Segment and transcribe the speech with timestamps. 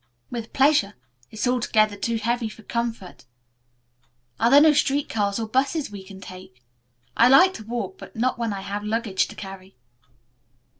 [0.31, 0.95] "With pleasure.
[1.29, 3.25] It's altogether too heavy for comfort.
[4.39, 6.63] Are there no street cars or busses we can take?
[7.15, 9.77] I like to walk, but not when I have luggage to carry."